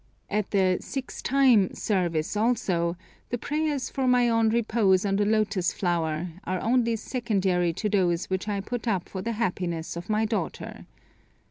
[0.31, 2.97] At the 'six time' service, also,
[3.29, 8.25] the prayers for my own repose on the lotus flower, are only secondary to those
[8.25, 10.87] which I put up for the happiness of my daughter.